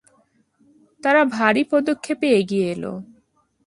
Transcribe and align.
তারা 1.03 1.21
ভারি 1.35 1.63
পদক্ষেপে 1.71 2.27
এগিয়ে 2.39 2.67
এল। 2.73 2.83